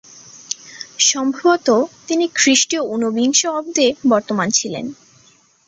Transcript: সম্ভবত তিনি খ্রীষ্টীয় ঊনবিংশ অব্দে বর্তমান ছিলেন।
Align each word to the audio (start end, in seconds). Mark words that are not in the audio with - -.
সম্ভবত 1.01 1.67
তিনি 2.07 2.25
খ্রীষ্টীয় 2.35 2.83
ঊনবিংশ 2.85 3.41
অব্দে 3.51 3.87
বর্তমান 4.09 4.47
ছিলেন। 4.49 4.85